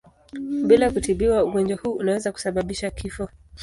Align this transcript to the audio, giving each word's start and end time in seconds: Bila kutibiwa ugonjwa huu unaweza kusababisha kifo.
Bila 0.67 0.89
kutibiwa 0.91 1.43
ugonjwa 1.43 1.77
huu 1.77 1.93
unaweza 1.93 2.31
kusababisha 2.31 2.91
kifo. 2.91 3.29